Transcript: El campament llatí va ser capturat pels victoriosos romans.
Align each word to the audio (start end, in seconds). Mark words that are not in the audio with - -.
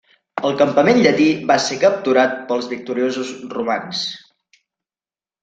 El 0.47 0.53
campament 0.61 1.01
llatí 1.03 1.27
va 1.51 1.57
ser 1.65 1.77
capturat 1.83 2.33
pels 2.49 2.71
victoriosos 2.73 3.31
romans. 3.59 4.03